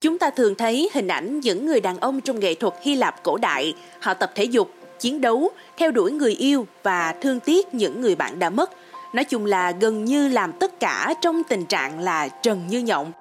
Chúng 0.00 0.18
ta 0.18 0.30
thường 0.30 0.54
thấy 0.54 0.90
hình 0.92 1.08
ảnh 1.08 1.40
những 1.40 1.66
người 1.66 1.80
đàn 1.80 1.98
ông 1.98 2.20
trong 2.20 2.40
nghệ 2.40 2.54
thuật 2.54 2.74
Hy 2.82 2.94
Lạp 2.94 3.22
cổ 3.22 3.36
đại, 3.36 3.74
họ 4.00 4.14
tập 4.14 4.32
thể 4.34 4.44
dục, 4.44 4.70
chiến 5.00 5.20
đấu, 5.20 5.50
theo 5.76 5.90
đuổi 5.90 6.12
người 6.12 6.32
yêu 6.32 6.66
và 6.82 7.14
thương 7.20 7.40
tiếc 7.40 7.74
những 7.74 8.00
người 8.00 8.14
bạn 8.14 8.38
đã 8.38 8.50
mất. 8.50 8.70
Nói 9.12 9.24
chung 9.24 9.46
là 9.46 9.70
gần 9.70 10.04
như 10.04 10.28
làm 10.28 10.52
tất 10.52 10.80
cả 10.80 11.14
trong 11.22 11.42
tình 11.48 11.66
trạng 11.66 12.00
là 12.00 12.28
trần 12.28 12.62
như 12.68 12.78
nhộng. 12.80 13.12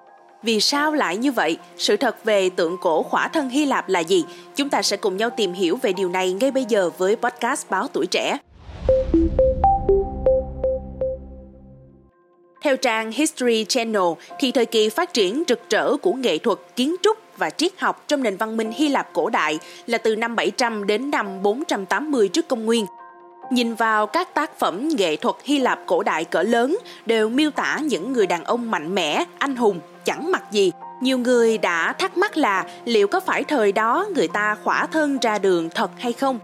Vì 0.43 0.59
sao 0.59 0.93
lại 0.93 1.17
như 1.17 1.31
vậy? 1.31 1.57
Sự 1.77 1.97
thật 1.97 2.25
về 2.25 2.49
tượng 2.49 2.77
cổ 2.81 3.03
khỏa 3.03 3.27
thân 3.27 3.49
Hy 3.49 3.65
Lạp 3.65 3.89
là 3.89 3.99
gì? 3.99 4.25
Chúng 4.55 4.69
ta 4.69 4.81
sẽ 4.81 4.97
cùng 4.97 5.17
nhau 5.17 5.29
tìm 5.29 5.53
hiểu 5.53 5.79
về 5.81 5.93
điều 5.93 6.09
này 6.09 6.33
ngay 6.33 6.51
bây 6.51 6.65
giờ 6.65 6.89
với 6.97 7.15
podcast 7.15 7.69
Báo 7.69 7.87
Tuổi 7.93 8.05
Trẻ. 8.11 8.37
Theo 12.67 12.77
trang 12.77 13.11
History 13.11 13.65
Channel, 13.65 14.01
thì 14.39 14.51
thời 14.51 14.65
kỳ 14.65 14.89
phát 14.89 15.13
triển 15.13 15.43
rực 15.47 15.69
rỡ 15.69 15.97
của 15.97 16.13
nghệ 16.13 16.37
thuật, 16.37 16.57
kiến 16.75 16.95
trúc 17.03 17.17
và 17.37 17.49
triết 17.49 17.79
học 17.79 18.03
trong 18.07 18.23
nền 18.23 18.37
văn 18.37 18.57
minh 18.57 18.71
Hy 18.71 18.89
Lạp 18.89 19.13
cổ 19.13 19.29
đại 19.29 19.59
là 19.85 19.97
từ 19.97 20.15
năm 20.15 20.35
700 20.35 20.87
đến 20.87 21.11
năm 21.11 21.43
480 21.43 22.27
trước 22.27 22.47
công 22.47 22.65
nguyên. 22.65 22.85
Nhìn 23.51 23.75
vào 23.75 24.07
các 24.07 24.33
tác 24.33 24.59
phẩm 24.59 24.89
nghệ 24.97 25.15
thuật 25.15 25.35
Hy 25.43 25.59
Lạp 25.59 25.79
cổ 25.85 26.03
đại 26.03 26.25
cỡ 26.25 26.43
lớn 26.43 26.77
đều 27.05 27.29
miêu 27.29 27.51
tả 27.51 27.79
những 27.83 28.13
người 28.13 28.27
đàn 28.27 28.43
ông 28.43 28.71
mạnh 28.71 28.95
mẽ, 28.95 29.23
anh 29.37 29.55
hùng, 29.55 29.79
chẳng 30.05 30.31
mặc 30.31 30.43
gì. 30.51 30.71
Nhiều 31.01 31.17
người 31.17 31.57
đã 31.57 31.93
thắc 31.93 32.17
mắc 32.17 32.37
là 32.37 32.65
liệu 32.85 33.07
có 33.07 33.19
phải 33.19 33.43
thời 33.43 33.71
đó 33.71 34.07
người 34.15 34.27
ta 34.27 34.55
khỏa 34.63 34.85
thân 34.85 35.17
ra 35.21 35.39
đường 35.39 35.69
thật 35.69 35.91
hay 35.97 36.13
không? 36.13 36.39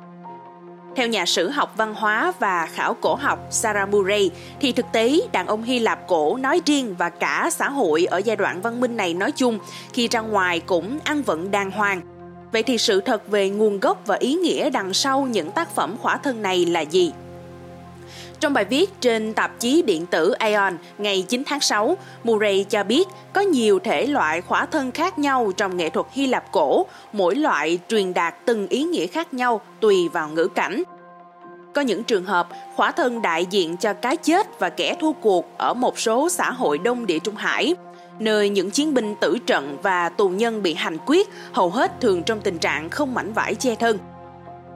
Theo 0.96 1.08
nhà 1.08 1.26
sử 1.26 1.50
học 1.50 1.74
văn 1.78 1.94
hóa 1.96 2.34
và 2.40 2.68
khảo 2.74 2.94
cổ 3.02 3.16
học 3.16 3.40
Sarah 3.52 3.90
Murray, 3.90 4.32
thì 4.60 4.72
thực 4.72 4.86
tế 4.94 5.20
đàn 5.32 5.48
ông 5.48 5.64
Hy 5.64 5.80
Lạp 5.80 6.08
cổ 6.08 6.38
nói 6.38 6.62
riêng 6.66 6.96
và 6.98 7.10
cả 7.10 7.50
xã 7.52 7.70
hội 7.70 8.06
ở 8.06 8.18
giai 8.18 8.36
đoạn 8.36 8.62
văn 8.62 8.82
minh 8.82 8.98
này 8.98 9.14
nói 9.14 9.32
chung 9.32 9.60
khi 9.94 10.08
ra 10.08 10.20
ngoài 10.20 10.60
cũng 10.60 11.00
ăn 11.04 11.22
vận 11.22 11.52
đàng 11.52 11.72
hoàng. 11.72 12.02
Vậy 12.52 12.64
thì 12.64 12.78
sự 12.78 13.02
thật 13.02 13.28
về 13.28 13.50
nguồn 13.50 13.80
gốc 13.80 14.02
và 14.06 14.16
ý 14.16 14.34
nghĩa 14.34 14.70
đằng 14.70 14.94
sau 14.94 15.22
những 15.22 15.52
tác 15.52 15.76
phẩm 15.76 15.96
khỏa 16.02 16.18
thân 16.18 16.42
này 16.42 16.66
là 16.66 16.82
gì? 16.82 17.12
Trong 18.40 18.54
bài 18.54 18.66
viết 18.66 19.02
trên 19.02 19.34
tạp 19.34 19.60
chí 19.60 19.82
điện 19.82 20.06
tử 20.06 20.32
Aeon 20.32 20.74
ngày 20.98 21.26
9 21.30 21.44
tháng 21.46 21.60
6, 21.60 21.98
Murray 22.24 22.66
cho 22.70 22.84
biết 22.84 23.08
có 23.34 23.42
nhiều 23.42 23.80
thể 23.80 24.08
loại 24.08 24.42
khỏa 24.42 24.66
thân 24.66 24.92
khác 24.92 25.20
nhau 25.20 25.52
trong 25.58 25.78
nghệ 25.78 25.90
thuật 25.90 26.06
Hy 26.12 26.28
Lạp 26.28 26.52
cổ, 26.52 26.86
mỗi 27.14 27.36
loại 27.36 27.80
truyền 27.90 28.14
đạt 28.14 28.36
từng 28.46 28.68
ý 28.68 28.84
nghĩa 28.84 29.08
khác 29.08 29.34
nhau 29.34 29.62
tùy 29.80 30.10
vào 30.10 30.30
ngữ 30.30 30.48
cảnh. 30.48 30.84
Có 31.74 31.82
những 31.82 32.04
trường 32.04 32.26
hợp 32.26 32.48
khỏa 32.76 32.92
thân 32.92 33.22
đại 33.22 33.46
diện 33.46 33.78
cho 33.78 33.94
cái 33.94 34.18
chết 34.18 34.60
và 34.60 34.70
kẻ 34.70 34.96
thua 35.02 35.12
cuộc 35.12 35.58
ở 35.58 35.74
một 35.74 36.00
số 36.00 36.30
xã 36.30 36.52
hội 36.52 36.78
đông 36.78 37.06
địa 37.06 37.20
Trung 37.20 37.36
Hải, 37.36 37.76
nơi 38.20 38.50
những 38.50 38.72
chiến 38.72 38.94
binh 38.94 39.16
tử 39.22 39.38
trận 39.46 39.78
và 39.84 40.10
tù 40.10 40.30
nhân 40.30 40.64
bị 40.64 40.74
hành 40.74 40.98
quyết 41.06 41.30
hầu 41.52 41.70
hết 41.70 42.02
thường 42.02 42.24
trong 42.24 42.42
tình 42.42 42.58
trạng 42.58 42.90
không 42.90 43.14
mảnh 43.14 43.34
vải 43.34 43.56
che 43.56 43.76
thân. 43.76 43.98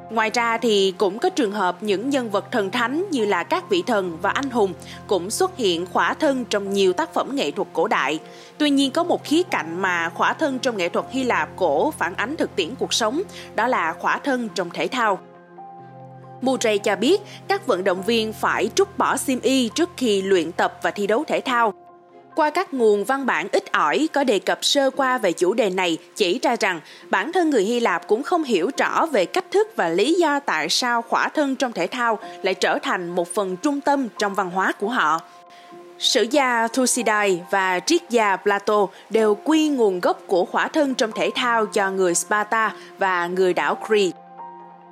Ngoài 0.10 0.30
ra 0.34 0.58
thì 0.58 0.94
cũng 0.98 1.20
có 1.20 1.30
trường 1.30 1.52
hợp 1.52 1.84
những 1.84 2.10
nhân 2.10 2.30
vật 2.30 2.52
thần 2.52 2.72
thánh 2.72 3.06
như 3.12 3.26
là 3.26 3.44
các 3.44 3.70
vị 3.70 3.84
thần 3.88 4.18
và 4.22 4.30
anh 4.30 4.50
hùng 4.50 4.74
cũng 5.08 5.30
xuất 5.30 5.58
hiện 5.58 5.86
khỏa 5.86 6.14
thân 6.14 6.46
trong 6.46 6.74
nhiều 6.74 6.94
tác 6.94 7.14
phẩm 7.14 7.30
nghệ 7.34 7.52
thuật 7.52 7.68
cổ 7.74 7.88
đại. 7.88 8.20
Tuy 8.58 8.70
nhiên 8.70 8.92
có 8.92 9.04
một 9.04 9.24
khía 9.24 9.44
cạnh 9.44 9.82
mà 9.82 10.10
khỏa 10.10 10.34
thân 10.34 10.60
trong 10.60 10.78
nghệ 10.78 10.90
thuật 10.90 11.06
Hy 11.12 11.24
Lạp 11.24 11.50
cổ 11.56 11.92
phản 11.92 12.16
ánh 12.16 12.36
thực 12.36 12.56
tiễn 12.56 12.76
cuộc 12.80 12.94
sống, 12.94 13.22
đó 13.56 13.68
là 13.68 13.94
khỏa 13.94 14.20
thân 14.20 14.50
trong 14.56 14.70
thể 14.70 14.88
thao. 14.88 15.20
Murray 16.42 16.78
cho 16.78 16.96
biết 16.96 17.22
các 17.48 17.68
vận 17.68 17.84
động 17.84 18.02
viên 18.02 18.34
phải 18.34 18.70
trút 18.76 18.98
bỏ 18.98 19.18
xiêm 19.18 19.40
y 19.40 19.70
trước 19.76 19.90
khi 19.98 20.22
luyện 20.22 20.52
tập 20.52 20.80
và 20.82 20.92
thi 20.92 21.08
đấu 21.08 21.24
thể 21.28 21.42
thao 21.42 21.74
qua 22.38 22.50
các 22.50 22.74
nguồn 22.74 23.04
văn 23.04 23.26
bản 23.26 23.48
ít 23.52 23.72
ỏi 23.72 24.10
có 24.14 24.24
đề 24.24 24.40
cập 24.40 24.66
sơ 24.66 24.90
qua 24.90 25.18
về 25.18 25.32
chủ 25.32 25.54
đề 25.54 25.70
này, 25.70 25.98
chỉ 26.16 26.40
ra 26.40 26.56
rằng 26.60 26.82
bản 27.10 27.32
thân 27.32 27.50
người 27.50 27.64
Hy 27.64 27.80
Lạp 27.80 28.08
cũng 28.08 28.24
không 28.24 28.44
hiểu 28.44 28.72
rõ 28.78 29.06
về 29.06 29.26
cách 29.26 29.46
thức 29.52 29.68
và 29.76 29.90
lý 29.90 30.14
do 30.14 30.40
tại 30.40 30.70
sao 30.70 31.02
khỏa 31.02 31.30
thân 31.30 31.56
trong 31.56 31.72
thể 31.72 31.88
thao 31.88 32.20
lại 32.42 32.54
trở 32.54 32.78
thành 32.84 33.16
một 33.16 33.28
phần 33.28 33.58
trung 33.58 33.82
tâm 33.82 34.08
trong 34.20 34.34
văn 34.34 34.50
hóa 34.50 34.72
của 34.72 34.90
họ. 34.90 35.22
Sử 36.00 36.26
gia 36.32 36.68
Thucydides 36.68 37.40
và 37.52 37.80
triết 37.80 38.10
gia 38.10 38.36
Plato 38.36 38.88
đều 39.10 39.36
quy 39.36 39.70
nguồn 39.70 40.00
gốc 40.00 40.22
của 40.28 40.46
khỏa 40.46 40.68
thân 40.68 40.94
trong 40.94 41.12
thể 41.12 41.30
thao 41.36 41.66
cho 41.66 41.92
người 41.92 42.16
Sparta 42.16 42.74
và 42.98 43.28
người 43.28 43.54
đảo 43.54 43.78
Crete. 43.88 44.27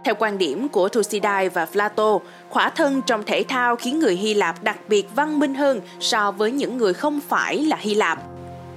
Theo 0.05 0.15
quan 0.19 0.37
điểm 0.37 0.69
của 0.69 0.89
Thucydides 0.89 1.53
và 1.53 1.65
Plato, 1.65 2.19
khỏa 2.49 2.69
thân 2.69 3.01
trong 3.01 3.23
thể 3.23 3.43
thao 3.47 3.75
khiến 3.75 3.99
người 3.99 4.15
Hy 4.15 4.33
Lạp 4.33 4.63
đặc 4.63 4.77
biệt 4.87 5.07
văn 5.15 5.39
minh 5.39 5.55
hơn 5.55 5.81
so 5.99 6.31
với 6.31 6.51
những 6.51 6.77
người 6.77 6.93
không 6.93 7.19
phải 7.27 7.57
là 7.57 7.77
Hy 7.79 7.93
Lạp. 7.95 8.19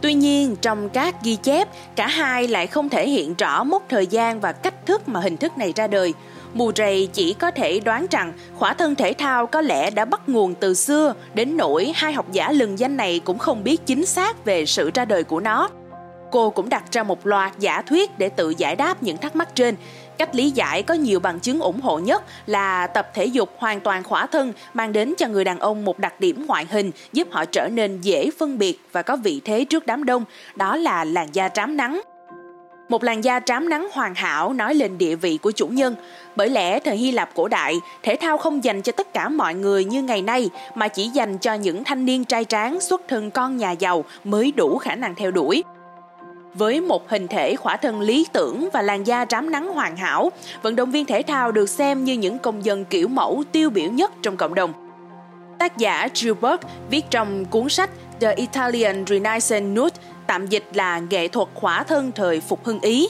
Tuy 0.00 0.14
nhiên, 0.14 0.56
trong 0.56 0.88
các 0.88 1.14
ghi 1.22 1.36
chép, 1.36 1.68
cả 1.96 2.06
hai 2.06 2.48
lại 2.48 2.66
không 2.66 2.88
thể 2.88 3.08
hiện 3.08 3.34
rõ 3.34 3.64
mốc 3.64 3.82
thời 3.88 4.06
gian 4.06 4.40
và 4.40 4.52
cách 4.52 4.86
thức 4.86 5.08
mà 5.08 5.20
hình 5.20 5.36
thức 5.36 5.58
này 5.58 5.72
ra 5.76 5.86
đời. 5.86 6.14
Murray 6.54 7.08
chỉ 7.12 7.34
có 7.34 7.50
thể 7.50 7.80
đoán 7.80 8.06
rằng 8.10 8.32
khỏa 8.58 8.74
thân 8.74 8.94
thể 8.94 9.12
thao 9.12 9.46
có 9.46 9.60
lẽ 9.60 9.90
đã 9.90 10.04
bắt 10.04 10.28
nguồn 10.28 10.54
từ 10.54 10.74
xưa, 10.74 11.14
đến 11.34 11.56
nỗi 11.56 11.92
hai 11.94 12.12
học 12.12 12.26
giả 12.32 12.52
lừng 12.52 12.78
danh 12.78 12.96
này 12.96 13.20
cũng 13.24 13.38
không 13.38 13.64
biết 13.64 13.86
chính 13.86 14.06
xác 14.06 14.44
về 14.44 14.66
sự 14.66 14.90
ra 14.94 15.04
đời 15.04 15.24
của 15.24 15.40
nó. 15.40 15.68
Cô 16.30 16.50
cũng 16.50 16.68
đặt 16.68 16.84
ra 16.90 17.02
một 17.02 17.26
loạt 17.26 17.52
giả 17.58 17.82
thuyết 17.82 18.18
để 18.18 18.28
tự 18.28 18.54
giải 18.58 18.76
đáp 18.76 19.02
những 19.02 19.16
thắc 19.16 19.36
mắc 19.36 19.54
trên. 19.54 19.74
Cách 20.18 20.34
lý 20.34 20.50
giải 20.50 20.82
có 20.82 20.94
nhiều 20.94 21.20
bằng 21.20 21.40
chứng 21.40 21.60
ủng 21.60 21.80
hộ 21.80 21.98
nhất 21.98 22.24
là 22.46 22.86
tập 22.86 23.10
thể 23.14 23.24
dục 23.24 23.50
hoàn 23.58 23.80
toàn 23.80 24.04
khỏa 24.04 24.26
thân 24.26 24.52
mang 24.74 24.92
đến 24.92 25.14
cho 25.18 25.28
người 25.28 25.44
đàn 25.44 25.58
ông 25.58 25.84
một 25.84 25.98
đặc 25.98 26.20
điểm 26.20 26.46
ngoại 26.46 26.66
hình 26.70 26.90
giúp 27.12 27.28
họ 27.30 27.44
trở 27.44 27.68
nên 27.72 28.00
dễ 28.00 28.30
phân 28.38 28.58
biệt 28.58 28.80
và 28.92 29.02
có 29.02 29.16
vị 29.16 29.40
thế 29.44 29.64
trước 29.64 29.86
đám 29.86 30.04
đông, 30.04 30.24
đó 30.56 30.76
là 30.76 31.04
làn 31.04 31.28
da 31.32 31.48
trám 31.48 31.76
nắng. 31.76 32.00
Một 32.88 33.04
làn 33.04 33.24
da 33.24 33.40
trám 33.40 33.68
nắng 33.68 33.88
hoàn 33.92 34.14
hảo 34.14 34.52
nói 34.52 34.74
lên 34.74 34.98
địa 34.98 35.16
vị 35.16 35.38
của 35.42 35.50
chủ 35.50 35.66
nhân. 35.66 35.94
Bởi 36.36 36.48
lẽ 36.48 36.80
thời 36.80 36.96
Hy 36.96 37.12
Lạp 37.12 37.34
cổ 37.34 37.48
đại, 37.48 37.74
thể 38.02 38.16
thao 38.20 38.38
không 38.38 38.64
dành 38.64 38.82
cho 38.82 38.92
tất 38.92 39.14
cả 39.14 39.28
mọi 39.28 39.54
người 39.54 39.84
như 39.84 40.02
ngày 40.02 40.22
nay 40.22 40.50
mà 40.74 40.88
chỉ 40.88 41.08
dành 41.08 41.38
cho 41.38 41.54
những 41.54 41.84
thanh 41.84 42.04
niên 42.04 42.24
trai 42.24 42.44
tráng 42.44 42.80
xuất 42.80 43.02
thân 43.08 43.30
con 43.30 43.56
nhà 43.56 43.70
giàu 43.70 44.04
mới 44.24 44.52
đủ 44.56 44.78
khả 44.78 44.94
năng 44.94 45.14
theo 45.14 45.30
đuổi. 45.30 45.64
Với 46.58 46.80
một 46.80 47.08
hình 47.08 47.28
thể 47.28 47.56
khỏa 47.56 47.76
thân 47.76 48.00
lý 48.00 48.26
tưởng 48.32 48.68
và 48.72 48.82
làn 48.82 49.06
da 49.06 49.26
rám 49.30 49.50
nắng 49.50 49.68
hoàn 49.68 49.96
hảo, 49.96 50.32
vận 50.62 50.76
động 50.76 50.90
viên 50.90 51.04
thể 51.04 51.22
thao 51.22 51.52
được 51.52 51.68
xem 51.68 52.04
như 52.04 52.12
những 52.12 52.38
công 52.38 52.64
dân 52.64 52.84
kiểu 52.84 53.08
mẫu 53.08 53.44
tiêu 53.52 53.70
biểu 53.70 53.90
nhất 53.90 54.12
trong 54.22 54.36
cộng 54.36 54.54
đồng. 54.54 54.72
Tác 55.58 55.76
giả 55.76 56.08
Gilbert 56.14 56.60
viết 56.90 57.04
trong 57.10 57.44
cuốn 57.44 57.68
sách 57.68 57.90
The 58.20 58.34
Italian 58.34 59.04
Renaissance 59.06 59.66
Nude, 59.66 59.96
tạm 60.26 60.46
dịch 60.46 60.64
là 60.74 60.98
nghệ 60.98 61.28
thuật 61.28 61.48
khỏa 61.54 61.82
thân 61.82 62.12
thời 62.14 62.40
phục 62.40 62.64
hưng 62.64 62.80
Ý. 62.80 63.08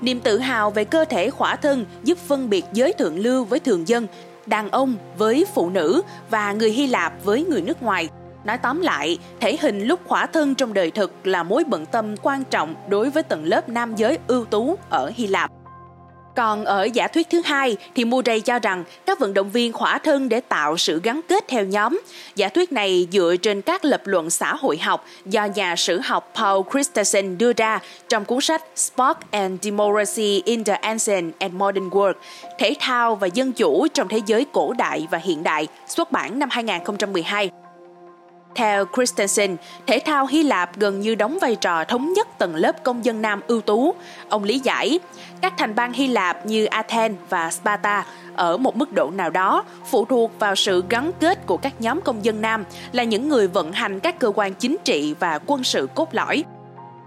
Niềm 0.00 0.20
tự 0.20 0.38
hào 0.38 0.70
về 0.70 0.84
cơ 0.84 1.04
thể 1.04 1.30
khỏa 1.30 1.56
thân 1.56 1.84
giúp 2.02 2.18
phân 2.18 2.50
biệt 2.50 2.64
giới 2.72 2.92
thượng 2.92 3.18
lưu 3.18 3.44
với 3.44 3.60
thường 3.60 3.88
dân, 3.88 4.06
đàn 4.46 4.70
ông 4.70 4.96
với 5.18 5.46
phụ 5.54 5.70
nữ 5.70 6.02
và 6.30 6.52
người 6.52 6.70
Hy 6.70 6.86
Lạp 6.86 7.24
với 7.24 7.44
người 7.44 7.62
nước 7.62 7.82
ngoài– 7.82 8.08
Nói 8.44 8.58
tóm 8.58 8.80
lại, 8.80 9.18
thể 9.40 9.56
hình 9.60 9.86
lúc 9.86 10.00
khỏa 10.06 10.26
thân 10.26 10.54
trong 10.54 10.74
đời 10.74 10.90
thực 10.90 11.26
là 11.26 11.42
mối 11.42 11.64
bận 11.64 11.86
tâm 11.86 12.14
quan 12.22 12.44
trọng 12.44 12.74
đối 12.88 13.10
với 13.10 13.22
tầng 13.22 13.44
lớp 13.44 13.68
nam 13.68 13.96
giới 13.96 14.18
ưu 14.26 14.44
tú 14.44 14.78
ở 14.90 15.12
Hy 15.16 15.26
Lạp. 15.26 15.50
Còn 16.36 16.64
ở 16.64 16.84
giả 16.84 17.08
thuyết 17.08 17.30
thứ 17.30 17.42
hai 17.44 17.76
thì 17.94 18.04
Murray 18.04 18.40
cho 18.40 18.58
rằng 18.58 18.84
các 19.06 19.18
vận 19.18 19.34
động 19.34 19.50
viên 19.50 19.72
khỏa 19.72 19.98
thân 19.98 20.28
để 20.28 20.40
tạo 20.40 20.76
sự 20.76 21.00
gắn 21.04 21.20
kết 21.28 21.44
theo 21.48 21.64
nhóm. 21.64 22.00
Giả 22.36 22.48
thuyết 22.48 22.72
này 22.72 23.08
dựa 23.12 23.36
trên 23.42 23.62
các 23.62 23.84
lập 23.84 24.02
luận 24.04 24.30
xã 24.30 24.54
hội 24.54 24.78
học 24.78 25.04
do 25.26 25.44
nhà 25.44 25.76
sử 25.76 26.00
học 26.04 26.32
Paul 26.34 26.62
Christensen 26.72 27.38
đưa 27.38 27.52
ra 27.52 27.78
trong 28.08 28.24
cuốn 28.24 28.40
sách 28.40 28.62
Sport 28.76 29.18
and 29.30 29.60
Democracy 29.62 30.42
in 30.44 30.64
the 30.64 30.74
Ancient 30.74 31.34
and 31.38 31.54
Modern 31.54 31.88
World, 31.88 32.14
thể 32.58 32.74
thao 32.80 33.16
và 33.16 33.26
dân 33.26 33.52
chủ 33.52 33.86
trong 33.94 34.08
thế 34.08 34.20
giới 34.26 34.46
cổ 34.52 34.72
đại 34.78 35.06
và 35.10 35.18
hiện 35.18 35.42
đại, 35.42 35.66
xuất 35.88 36.12
bản 36.12 36.38
năm 36.38 36.48
2012. 36.52 37.50
Theo 38.54 38.84
Christensen, 38.94 39.56
thể 39.86 39.98
thao 40.04 40.26
Hy 40.26 40.42
Lạp 40.42 40.76
gần 40.76 41.00
như 41.00 41.14
đóng 41.14 41.38
vai 41.40 41.56
trò 41.56 41.84
thống 41.84 42.12
nhất 42.12 42.28
tầng 42.38 42.54
lớp 42.54 42.84
công 42.84 43.04
dân 43.04 43.22
nam 43.22 43.40
ưu 43.46 43.60
tú. 43.60 43.94
Ông 44.28 44.44
lý 44.44 44.58
giải, 44.58 44.98
các 45.40 45.54
thành 45.58 45.74
bang 45.74 45.92
Hy 45.92 46.06
Lạp 46.06 46.46
như 46.46 46.64
Athens 46.64 47.16
và 47.28 47.50
Sparta 47.50 48.04
ở 48.36 48.56
một 48.56 48.76
mức 48.76 48.92
độ 48.92 49.10
nào 49.10 49.30
đó 49.30 49.64
phụ 49.90 50.04
thuộc 50.04 50.38
vào 50.38 50.54
sự 50.54 50.84
gắn 50.88 51.10
kết 51.20 51.46
của 51.46 51.56
các 51.56 51.80
nhóm 51.80 52.00
công 52.00 52.24
dân 52.24 52.40
nam 52.40 52.64
là 52.92 53.04
những 53.04 53.28
người 53.28 53.48
vận 53.48 53.72
hành 53.72 54.00
các 54.00 54.18
cơ 54.18 54.32
quan 54.34 54.54
chính 54.54 54.76
trị 54.84 55.14
và 55.20 55.38
quân 55.46 55.64
sự 55.64 55.88
cốt 55.94 56.08
lõi. 56.12 56.44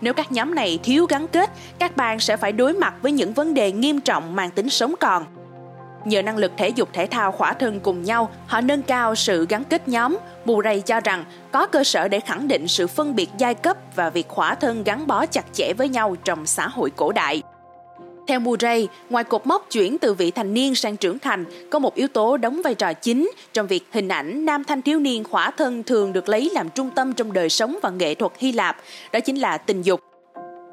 Nếu 0.01 0.13
các 0.13 0.31
nhóm 0.31 0.56
này 0.56 0.80
thiếu 0.84 1.06
gắn 1.06 1.28
kết, 1.28 1.50
các 1.80 1.98
bang 1.98 2.19
sẽ 2.19 2.38
phải 2.38 2.51
đối 2.51 2.74
mặt 2.74 2.94
với 3.01 3.12
những 3.12 3.34
vấn 3.34 3.54
đề 3.54 3.72
nghiêm 3.72 4.00
trọng 4.00 4.36
mang 4.36 4.51
tính 4.51 4.69
sống 4.69 4.94
còn. 5.00 5.25
Nhờ 6.06 6.22
năng 6.22 6.38
lực 6.38 6.52
thể 6.58 6.70
dục 6.70 6.90
thể 6.94 7.06
thao 7.06 7.32
khỏa 7.32 7.54
thân 7.54 7.80
cùng 7.80 8.04
nhau, 8.04 8.30
họ 8.48 8.62
nâng 8.62 8.82
cao 8.82 9.16
sự 9.16 9.46
gắn 9.50 9.64
kết 9.64 9.88
nhóm. 9.88 10.18
Murray 10.46 10.82
cho 10.82 11.00
rằng 11.00 11.26
có 11.52 11.66
cơ 11.66 11.84
sở 11.84 12.08
để 12.08 12.20
khẳng 12.20 12.48
định 12.48 12.68
sự 12.68 12.88
phân 12.88 13.16
biệt 13.16 13.30
giai 13.38 13.56
cấp 13.56 13.78
và 13.96 14.10
việc 14.10 14.28
khỏa 14.28 14.56
thân 14.56 14.84
gắn 14.84 15.08
bó 15.08 15.26
chặt 15.26 15.46
chẽ 15.54 15.74
với 15.78 15.90
nhau 15.90 16.16
trong 16.24 16.46
xã 16.46 16.68
hội 16.68 16.90
cổ 16.96 17.12
đại. 17.12 17.42
Theo 18.28 18.40
Murray, 18.40 18.88
ngoài 19.10 19.24
cột 19.24 19.48
mốc 19.48 19.68
chuyển 19.72 19.98
từ 19.98 20.14
vị 20.14 20.32
thành 20.32 20.54
niên 20.54 20.76
sang 20.76 20.98
trưởng 20.98 21.20
thành, 21.20 21.46
có 21.70 21.80
một 21.80 21.96
yếu 21.96 22.08
tố 22.08 22.38
đóng 22.38 22.62
vai 22.64 22.76
trò 22.76 22.94
chính 22.94 23.32
trong 23.54 23.68
việc 23.68 23.84
hình 23.92 24.08
ảnh 24.08 24.46
nam 24.46 24.64
thanh 24.64 24.82
thiếu 24.82 25.00
niên 25.00 25.24
khỏa 25.24 25.52
thân 25.52 25.84
thường 25.84 26.14
được 26.14 26.30
lấy 26.30 26.50
làm 26.54 26.70
trung 26.70 26.90
tâm 26.96 27.14
trong 27.14 27.34
đời 27.34 27.50
sống 27.50 27.78
và 27.82 27.90
nghệ 27.90 28.16
thuật 28.16 28.32
Hy 28.38 28.52
Lạp, 28.52 28.78
đó 29.12 29.20
chính 29.20 29.36
là 29.36 29.58
tình 29.58 29.82
dục. 29.82 30.12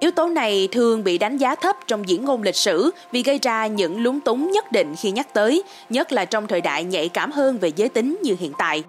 Yếu 0.01 0.11
tố 0.11 0.29
này 0.29 0.69
thường 0.73 1.05
bị 1.05 1.19
đánh 1.19 1.37
giá 1.37 1.55
thấp 1.55 1.77
trong 1.87 2.09
diễn 2.09 2.25
ngôn 2.25 2.43
lịch 2.43 2.57
sử 2.57 2.91
vì 3.13 3.23
gây 3.23 3.39
ra 3.43 3.67
những 3.67 4.03
lúng 4.03 4.21
túng 4.21 4.51
nhất 4.51 4.73
định 4.73 4.95
khi 4.99 5.11
nhắc 5.11 5.35
tới, 5.35 5.63
nhất 5.91 6.13
là 6.13 6.25
trong 6.25 6.47
thời 6.47 6.61
đại 6.61 6.85
nhạy 6.85 7.09
cảm 7.09 7.33
hơn 7.33 7.59
về 7.59 7.73
giới 7.77 7.89
tính 7.89 8.19
như 8.23 8.37
hiện 8.41 8.53
tại. 8.59 8.83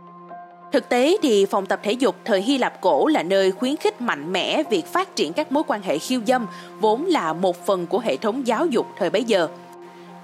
Thực 0.72 0.90
tế 0.90 1.18
thì 1.22 1.46
phòng 1.46 1.66
tập 1.66 1.80
thể 1.84 1.92
dục 1.92 2.16
thời 2.26 2.42
Hy 2.42 2.58
Lạp 2.58 2.82
cổ 2.82 3.08
là 3.08 3.24
nơi 3.24 3.52
khuyến 3.52 3.78
khích 3.78 4.02
mạnh 4.02 4.34
mẽ 4.34 4.64
việc 4.70 4.86
phát 4.86 5.16
triển 5.16 5.34
các 5.34 5.52
mối 5.52 5.64
quan 5.68 5.82
hệ 5.82 5.98
khiêu 5.98 6.22
dâm, 6.28 6.48
vốn 6.80 7.06
là 7.06 7.34
một 7.34 7.66
phần 7.66 7.88
của 7.88 8.00
hệ 8.00 8.18
thống 8.18 8.48
giáo 8.48 8.66
dục 8.66 8.88
thời 8.98 9.10
bấy 9.10 9.24
giờ. 9.24 9.48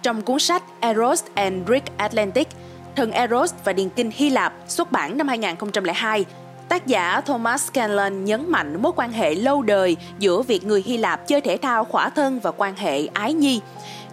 Trong 0.04 0.22
cuốn 0.22 0.40
sách 0.40 0.64
Eros 0.80 1.24
and 1.34 1.68
Greek 1.68 1.98
Atlantic, 1.98 2.48
Thần 2.96 3.12
Eros 3.12 3.54
và 3.64 3.74
Điền 3.74 3.90
kinh 3.90 4.12
Hy 4.16 4.30
Lạp 4.30 4.54
xuất 4.68 4.92
bản 4.92 5.18
năm 5.18 5.28
2002, 5.28 6.26
Tác 6.70 6.88
giả 6.88 7.22
Thomas 7.22 7.68
Scanlon 7.68 8.26
nhấn 8.26 8.52
mạnh 8.52 8.82
mối 8.82 8.92
quan 8.96 9.12
hệ 9.12 9.36
lâu 9.36 9.62
đời 9.62 9.98
giữa 10.20 10.42
việc 10.42 10.64
người 10.64 10.84
Hy 10.86 10.98
Lạp 10.98 11.28
chơi 11.28 11.42
thể 11.42 11.58
thao 11.58 11.86
khỏa 11.86 12.10
thân 12.10 12.40
và 12.40 12.52
quan 12.52 12.76
hệ 12.76 13.08
ái 13.14 13.34
nhi. 13.34 13.62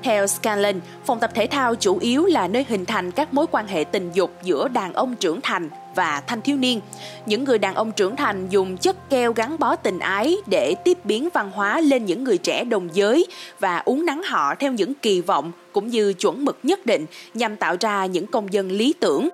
Theo 0.03 0.27
Scanlon, 0.27 0.81
phòng 1.05 1.21
tập 1.21 1.31
thể 1.35 1.47
thao 1.47 1.75
chủ 1.75 1.99
yếu 1.99 2.25
là 2.25 2.49
nơi 2.49 2.65
hình 2.69 2.85
thành 2.85 3.11
các 3.11 3.35
mối 3.35 3.47
quan 3.51 3.67
hệ 3.67 3.85
tình 3.85 4.11
dục 4.13 4.31
giữa 4.43 4.69
đàn 4.69 4.93
ông 4.93 5.17
trưởng 5.17 5.41
thành 5.41 5.69
và 5.95 6.23
thanh 6.27 6.41
thiếu 6.43 6.57
niên. 6.57 6.81
Những 7.27 7.45
người 7.45 7.59
đàn 7.59 7.75
ông 7.75 7.93
trưởng 7.93 8.17
thành 8.17 8.49
dùng 8.49 8.77
chất 8.77 9.11
keo 9.11 9.33
gắn 9.33 9.59
bó 9.59 9.77
tình 9.77 9.99
ái 9.99 10.37
để 10.47 10.75
tiếp 10.85 10.99
biến 11.05 11.29
văn 11.35 11.51
hóa 11.55 11.81
lên 11.81 12.05
những 12.05 12.25
người 12.25 12.39
trẻ 12.39 12.65
đồng 12.65 12.89
giới 12.93 13.27
và 13.61 13.79
uống 13.79 14.07
nắng 14.07 14.23
họ 14.23 14.55
theo 14.55 14.73
những 14.73 14.95
kỳ 14.95 15.21
vọng 15.21 15.53
cũng 15.73 15.89
như 15.89 16.13
chuẩn 16.13 16.45
mực 16.45 16.59
nhất 16.63 16.87
định 16.87 17.07
nhằm 17.35 17.57
tạo 17.57 17.77
ra 17.81 18.07
những 18.07 18.27
công 18.27 18.53
dân 18.53 18.71
lý 18.71 18.95
tưởng 19.01 19.29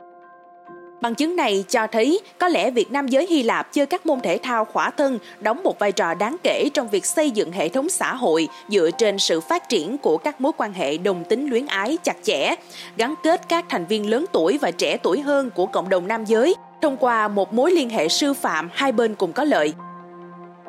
Bằng 1.01 1.15
chứng 1.15 1.37
này 1.37 1.65
cho 1.69 1.87
thấy 1.87 2.21
có 2.39 2.49
lẽ 2.49 2.71
việc 2.71 2.93
nam 2.93 3.09
giới 3.09 3.27
Hy 3.27 3.43
Lạp 3.43 3.73
chơi 3.73 3.87
các 3.87 4.07
môn 4.07 4.21
thể 4.21 4.39
thao 4.43 4.65
khỏa 4.65 4.91
thân 4.91 5.19
đóng 5.41 5.63
một 5.63 5.79
vai 5.79 5.93
trò 5.93 6.15
đáng 6.15 6.37
kể 6.43 6.69
trong 6.75 6.89
việc 6.89 7.07
xây 7.07 7.31
dựng 7.31 7.53
hệ 7.53 7.69
thống 7.69 7.89
xã 7.89 8.15
hội 8.15 8.49
dựa 8.69 8.91
trên 8.99 9.19
sự 9.19 9.41
phát 9.41 9.69
triển 9.69 9.99
của 9.99 10.19
các 10.19 10.41
mối 10.41 10.53
quan 10.57 10.73
hệ 10.73 10.99
đồng 10.99 11.25
tính 11.25 11.51
luyến 11.51 11.67
ái 11.67 11.99
chặt 12.05 12.17
chẽ, 12.23 12.55
gắn 12.97 13.15
kết 13.23 13.41
các 13.49 13.65
thành 13.69 13.87
viên 13.87 14.11
lớn 14.11 14.25
tuổi 14.33 14.59
và 14.59 14.71
trẻ 14.71 14.97
tuổi 15.03 15.21
hơn 15.21 15.51
của 15.51 15.67
cộng 15.67 15.89
đồng 15.89 16.09
nam 16.09 16.25
giới 16.25 16.55
thông 16.83 16.97
qua 16.97 17.29
một 17.29 17.53
mối 17.53 17.71
liên 17.71 17.91
hệ 17.91 18.09
sư 18.09 18.35
phạm 18.35 18.71
hai 18.73 18.93
bên 18.93 19.15
cùng 19.15 19.33
có 19.33 19.45
lợi. 19.45 19.75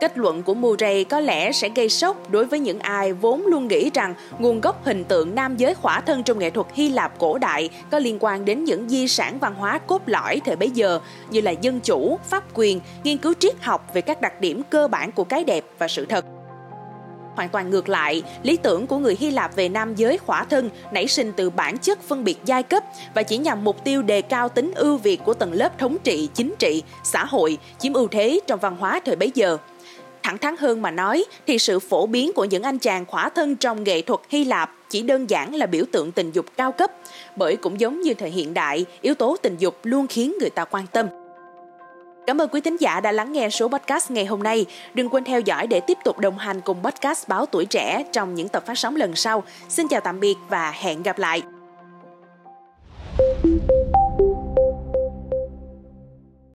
Kết 0.02 0.18
luận 0.18 0.44
của 0.44 0.54
Murray 0.54 1.04
có 1.04 1.20
lẽ 1.20 1.52
sẽ 1.52 1.70
gây 1.76 1.90
sốc 1.90 2.30
đối 2.30 2.46
với 2.46 2.60
những 2.60 2.80
ai 2.80 3.14
vốn 3.14 3.46
luôn 3.46 3.68
nghĩ 3.68 3.92
rằng 3.94 4.14
nguồn 4.40 4.62
gốc 4.62 4.86
hình 4.86 5.04
tượng 5.04 5.36
nam 5.36 5.58
giới 5.58 5.74
khỏa 5.74 6.02
thân 6.02 6.24
trong 6.24 6.40
nghệ 6.40 6.50
thuật 6.50 6.68
Hy 6.74 6.90
Lạp 6.90 7.20
cổ 7.20 7.38
đại 7.38 7.70
có 7.92 8.00
liên 8.00 8.18
quan 8.20 8.46
đến 8.46 8.64
những 8.64 8.90
di 8.90 9.08
sản 9.08 9.40
văn 9.40 9.56
hóa 9.56 9.78
cốt 9.78 10.02
lõi 10.06 10.42
thời 10.46 10.56
bấy 10.56 10.70
giờ 10.70 11.00
như 11.30 11.42
là 11.42 11.52
dân 11.52 11.80
chủ, 11.80 12.20
pháp 12.30 12.44
quyền, 12.54 12.80
nghiên 13.04 13.18
cứu 13.18 13.34
triết 13.40 13.54
học 13.62 13.90
về 13.94 14.02
các 14.02 14.22
đặc 14.22 14.42
điểm 14.42 14.62
cơ 14.70 14.88
bản 14.88 15.12
của 15.12 15.24
cái 15.24 15.44
đẹp 15.44 15.66
và 15.80 15.88
sự 15.88 16.06
thật. 16.06 16.26
Hoàn 17.36 17.50
toàn 17.50 17.70
ngược 17.70 17.90
lại, 17.90 18.24
lý 18.44 18.58
tưởng 18.58 18.88
của 18.88 18.98
người 18.98 19.18
Hy 19.20 19.32
Lạp 19.32 19.56
về 19.56 19.70
nam 19.70 19.96
giới 19.96 20.18
khỏa 20.18 20.44
thân 20.44 20.70
nảy 20.92 21.08
sinh 21.08 21.32
từ 21.36 21.50
bản 21.50 21.78
chất 21.78 22.02
phân 22.02 22.24
biệt 22.24 22.38
giai 22.46 22.64
cấp 22.64 22.84
và 23.14 23.24
chỉ 23.24 23.38
nhằm 23.38 23.64
mục 23.64 23.84
tiêu 23.84 24.02
đề 24.02 24.22
cao 24.22 24.50
tính 24.50 24.72
ưu 24.76 24.98
việt 24.98 25.22
của 25.26 25.34
tầng 25.34 25.54
lớp 25.54 25.80
thống 25.80 25.98
trị, 26.04 26.30
chính 26.34 26.54
trị, 26.60 26.84
xã 27.04 27.26
hội, 27.26 27.58
chiếm 27.80 27.94
ưu 27.94 28.08
thế 28.08 28.40
trong 28.48 28.60
văn 28.60 28.78
hóa 28.80 29.00
thời 29.06 29.16
bấy 29.16 29.32
giờ. 29.36 29.58
Thẳng 30.24 30.38
thắn 30.38 30.58
hơn 30.58 30.82
mà 30.82 30.92
nói 30.92 31.26
thì 31.48 31.60
sự 31.60 31.80
phổ 31.80 32.06
biến 32.06 32.32
của 32.36 32.46
những 32.46 32.64
anh 32.64 32.80
chàng 32.80 33.06
khỏa 33.06 33.30
thân 33.30 33.56
trong 33.56 33.84
nghệ 33.84 34.02
thuật 34.02 34.20
Hy 34.30 34.44
Lạp 34.44 34.76
chỉ 34.90 35.02
đơn 35.02 35.30
giản 35.30 35.56
là 35.56 35.66
biểu 35.66 35.86
tượng 35.92 36.12
tình 36.12 36.32
dục 36.32 36.46
cao 36.58 36.72
cấp, 36.72 36.92
bởi 37.36 37.56
cũng 37.56 37.80
giống 37.80 38.02
như 38.02 38.14
thời 38.14 38.30
hiện 38.30 38.54
đại, 38.54 38.86
yếu 39.02 39.16
tố 39.16 39.38
tình 39.42 39.58
dục 39.58 39.76
luôn 39.84 40.08
khiến 40.08 40.34
người 40.40 40.50
ta 40.50 40.66
quan 40.66 40.88
tâm. 40.88 41.08
Cảm 42.28 42.42
ơn 42.42 42.50
quý 42.50 42.62
thính 42.62 42.78
giả 42.78 43.00
đã 43.00 43.12
lắng 43.12 43.32
nghe 43.32 43.50
số 43.50 43.68
podcast 43.68 44.12
ngày 44.12 44.26
hôm 44.26 44.44
nay. 44.44 44.66
Đừng 44.94 45.10
quên 45.10 45.24
theo 45.24 45.40
dõi 45.40 45.68
để 45.68 45.80
tiếp 45.80 45.98
tục 46.04 46.20
đồng 46.20 46.38
hành 46.38 46.62
cùng 46.62 46.78
podcast 46.84 47.28
Báo 47.28 47.46
Tuổi 47.46 47.66
Trẻ 47.66 48.04
trong 48.12 48.36
những 48.36 48.48
tập 48.48 48.64
phát 48.66 48.78
sóng 48.78 48.96
lần 48.96 49.16
sau. 49.16 49.44
Xin 49.70 49.88
chào 49.88 50.02
tạm 50.02 50.20
biệt 50.20 50.36
và 50.50 50.72
hẹn 50.72 51.04
gặp 51.04 51.20
lại. 51.20 51.42